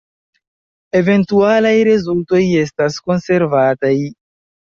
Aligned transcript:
Eventualaj 0.99 1.73
rezultoj 1.89 2.41
estas 2.63 2.99
konservataj. 3.11 3.95